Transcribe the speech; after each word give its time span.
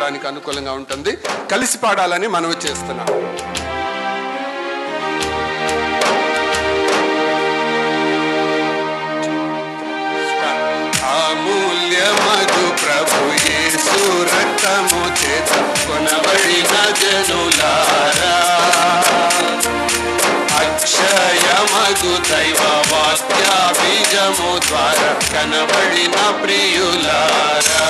పాడడానికి 0.00 0.26
అనుకూలంగా 0.28 0.72
ఉంటుంది. 0.80 1.12
కలిసి 1.52 1.78
పాడాలని 1.78 2.28
మనవి 2.34 2.56
చేస్తున్నాం. 2.64 3.08
అమూల్యమగు 11.12 12.64
ప్రభు 12.82 13.18
యేసు 13.48 13.98
రక్తము 14.30 15.02
చేత 15.20 15.52
కొనబడిన 15.86 16.74
జనులా 17.00 17.72
అక్షయమగు 22.00 22.18
దైవ 22.18 22.60
వాక్య 22.92 23.48
బీజము 23.78 24.58
ద్వారా 24.58 25.10
కనబడిన 25.32 26.42
ప్రియులారా. 26.42 27.82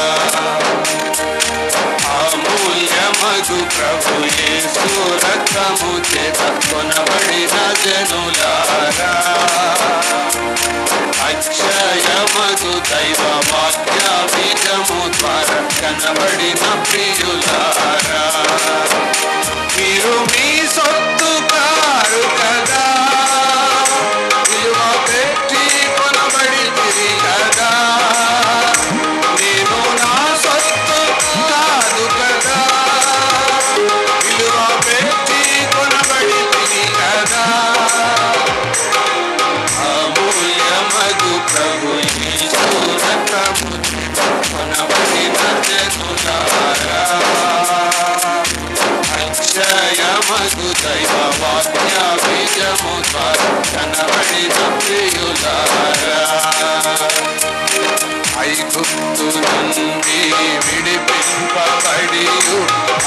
అమూల్యమగు 2.15 3.65
ప్రభు 3.65 4.15
యేసు 4.25 4.87
రక్తము 5.27 5.93
చేత 6.11 6.41
కొనబడిన 6.71 7.57
జనులారా. 7.85 9.13
అక్షయమగు 11.29 12.73
దైవ 12.81 13.23
వాక్య 13.53 14.07
బీజము 14.35 15.19
ద్వారా 15.19 15.61
కనబడిన 15.81 16.83
ప్రియులారా. 16.83 18.23
మీరు 19.77 20.19
మీ 20.25 20.69
సొత్తు 20.77 21.55
కారు 21.55 22.23
కదా. 22.39 23.10
ಬಿಂಬ 61.09 61.57
ಪಡೆಯು. 61.85 62.59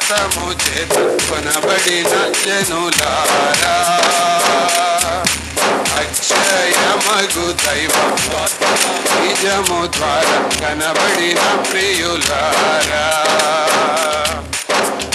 రక్తము 0.00 0.48
చేత 0.62 0.96
కొనబడిన 1.22 2.12
జనులారా 2.40 3.72
అక్షయమగు 5.98 7.46
దైవ 7.62 7.94
నిజము 9.16 9.80
ద్వారా 9.96 10.36
కనబడిన 10.60 11.40
ప్రియులారా. 11.68 13.04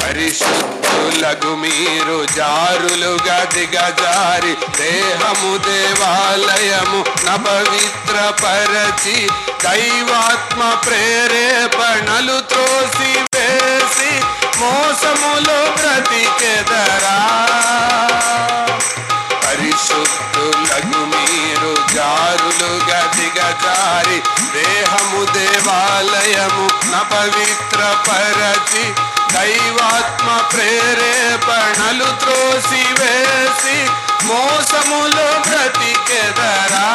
పరిశుద్ధులగు 0.01 1.53
మీరు 1.55 2.17
జారులుగా 2.35 3.39
దిగజారి 3.55 4.53
దేహము 4.79 5.53
దేవాలయము 5.67 6.99
నపవిత్ర 7.27 8.17
పరచి 8.43 9.17
దైవాత్మ 9.65 10.61
ప్రేరేపణలు 10.85 12.37
త్రోసి 12.51 13.11
మోసములో 14.93 15.55
బ్రతికెదరా? 15.77 17.13
పరిశుద్ధులగు 19.43 20.99
మీరు 21.05 21.71
జారులుగా 21.95 22.99
దిగజారి 23.15 24.17
దేహము 24.53 25.21
దేవాలయము 25.33 26.67
పవిత్ర 27.11 27.79
పరచి 28.07 28.85
దైవాత్మ 29.33 30.27
ప్రేరేపణలు 30.53 32.09
త్రోసి 32.19 32.83
వేసి 32.99 33.77
మోసములో 34.23 35.27
బ్రతికెదరా? 35.47 36.87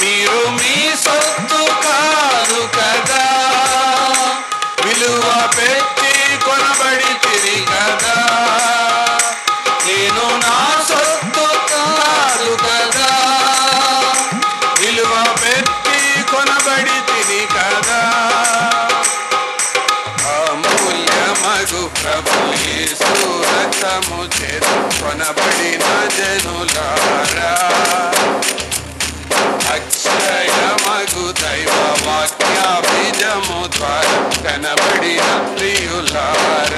మీరు 0.00 0.40
మీ 0.52 0.76
సొత్తు 1.04 1.62
కాదు 1.84 2.60
కదా? 2.78 3.24
విలువ 4.84 5.24
పెట్టి 5.56 5.99
కొనబడిన 25.42 25.84
జనులారా 26.16 27.52
అక్షయమగు 29.74 31.26
దైవ 31.40 31.76
వాక్య 32.06 32.58
బీజము 32.86 33.60
ద్వారా 33.76 34.18
కనబడిన 34.44 35.28
ప్రియులారా 35.50 36.69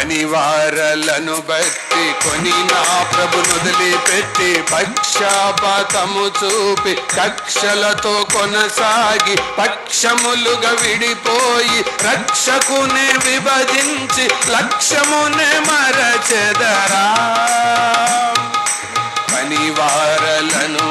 పనివారలను 0.00 1.34
బట్టి 1.48 2.04
కొని 2.22 2.52
నా 2.68 2.82
ప్రభును 3.12 3.54
వదిలిపెట్టి 3.54 4.62
పక్షపాతము 4.72 6.24
చూపి 6.38 6.94
కక్షలతో 7.16 8.12
కొనసాగి 8.32 9.36
పక్షములుగా 9.58 10.72
విడిపోయి 10.82 11.78
రక్షకుని 12.06 13.08
విభజించి 13.26 14.24
లక్ష్యమునే 14.52 15.50
మరచెదరా. 15.68 17.04
పనివారలను 19.32 20.86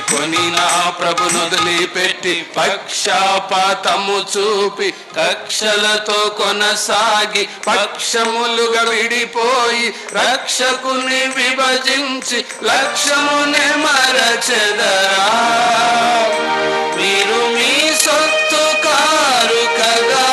కొని 0.00 0.50
నా 0.50 0.90
ప్రభును 0.90 1.86
పెట్టి 1.86 2.46
పక్షాపాతము 2.56 4.26
చూపి 4.36 4.94
కక్షలతో 5.16 6.28
కొనసాగి 6.28 7.48
పక్షములుగా 7.66 8.82
విడిపోయి 8.82 9.94
రక్షకుని 10.12 11.26
విభజించి 11.26 12.44
లక్ష్యముని 12.62 13.76
మరచెదరా. 13.76 15.26
మీరు 16.96 17.54
మీ 17.54 17.94
సొత్తు 17.94 18.82
కారు 18.84 19.64
కదా. 19.78 20.26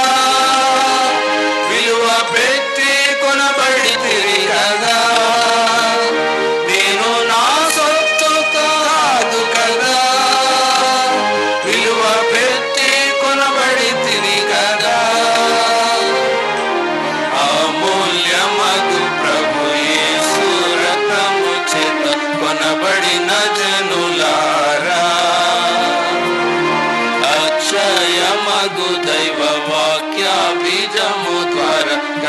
విలువ 1.69 2.25
పెట్టి 2.33 3.15
కొనబడి 3.21 3.95
కదా. 4.47 5.12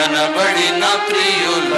కనబడిన 0.07 0.85
ప్రియులారా 1.07 1.74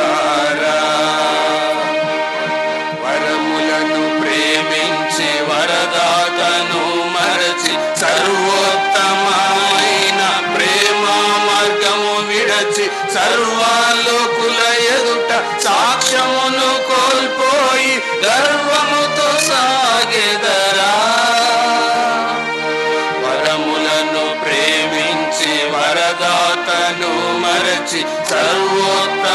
మరచి 27.57 28.01
సర్వోత్తమమైన 28.31 29.29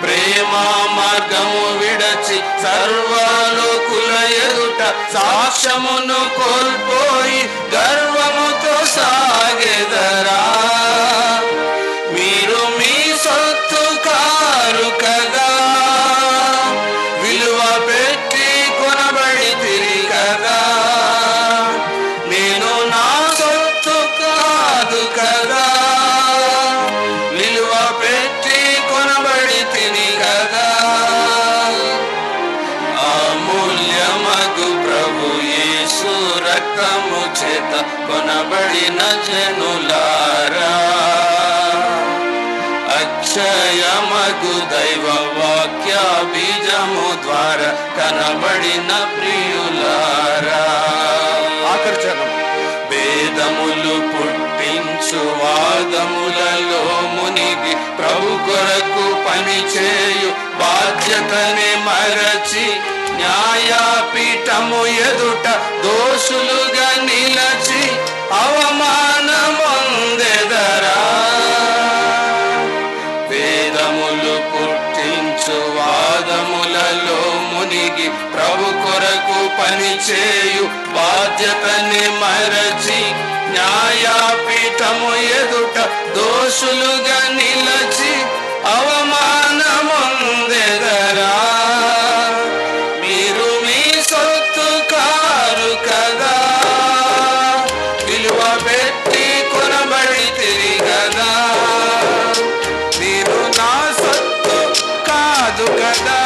ప్రేమ 0.00 0.52
మార్గము 0.96 1.62
విడచి 1.80 2.38
సర్వలోకుల 2.64 4.10
ఎదుట 4.40 4.80
సాక్ష్యమును 5.14 6.20
కోల్పోయి 6.36 7.40
గర్వ 7.74 8.16
చేత 37.38 37.72
కొనబడిన 38.06 39.00
జనులారా 39.26 40.72
అక్షయమగు 42.96 44.54
దైవ 44.72 45.06
వాక్య 45.38 45.94
బీజము 46.32 47.08
ద్వారా 47.24 47.68
కనబడిన 47.98 48.90
ప్రియులారా 49.12 50.62
వేదములు 52.90 53.96
పుట్టించు 54.12 55.22
వాదములలో 55.40 56.82
మునిగి 57.14 57.74
ప్రభు 57.98 58.32
కొరకు 58.46 59.06
పనిచేయు 59.26 60.30
బాధ్యతని 60.60 61.72
మరచి 61.86 62.66
న్యాయపీఠము 63.26 64.80
ఎదుట 65.02 65.46
దోషులుగా 65.84 66.88
నిలచి 67.06 67.82
అవమానమొందెదరా? 69.58 69.78
వేదములు 73.30 74.34
పుట్టించు 74.50 75.56
వాదములలో 75.76 77.18
మునిగి 77.50 78.08
ప్రభు 78.34 78.68
కొరకు 78.84 79.38
పనిచేయు 79.58 80.64
బాధ్యతని 80.96 82.04
మరచి 82.22 83.00
న్యాయపీఠము 83.54 85.10
ఎదుట 85.38 85.76
దోషులుగా 86.16 87.20
నిలచి 87.38 88.14
అవమానము 88.76 90.00
పెట్టి 98.66 99.24
కొనబడి 99.52 100.24
తిరిగదా 100.38 101.30
నేను 103.00 103.38
నా 103.58 103.70
సొత్తు 103.98 104.56
కాదు 105.08 105.66
కదా. 105.80 106.20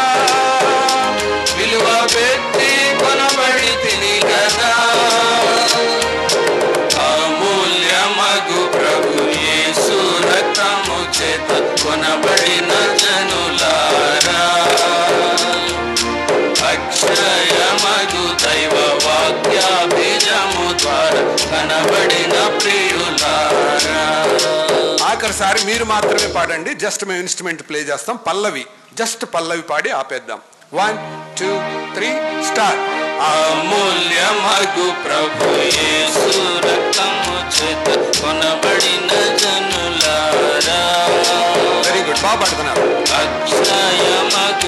విలువ 1.57 1.87
పెట్టి 2.15 2.71
కొనబడి 3.01 3.73
తిని 3.83 4.15
అమూల్యమగు 7.07 8.63
ప్రభు 8.69 9.15
యేసు 9.41 9.99
రక్తము 10.29 10.99
చేత 11.19 11.51
కొనబడిన 11.83 12.71
జనులారా. 13.03 14.41
అక్షయమగు 16.71 18.25
దైవ 18.45 18.75
వాక్య 19.07 19.59
ద్వారా 20.83 21.23
కనబడిన 21.43 22.30
ఆఖరిసారి 25.21 25.61
మీరు 25.69 25.85
మాత్రమే 25.85 26.27
పాడండి. 26.35 26.71
జస్ట్ 26.83 27.03
మేము 27.09 27.21
ఇన్స్ట్రుమెంట్ 27.21 27.63
ప్లే 27.69 27.79
చేస్తాం. 27.79 28.17
పల్లవి 28.27 28.63
జస్ట్ 29.01 29.25
పల్లవి 29.35 29.63
పాడి 29.71 29.91
ఆపేద్దాం. 29.91 30.41
వన్ 30.75 30.97
టూ 31.41 31.51
త్రీ 31.97 32.09
స్టార్ట్ 32.49 32.81
అమూల్యమగు 33.27 34.87
ప్రభు 35.05 35.49
యేసు 35.79 36.25
రక్తము 36.67 37.37
చేత 37.57 37.87
కొనబడిన 38.21 39.11
జనులారా. 39.43 40.81
వెరీ 41.87 42.01
గుడ్ 42.09 42.23
బాగా 42.23 42.39
పాడుతున్నారు. 42.41 42.87
అక్షయమగు 43.21 44.60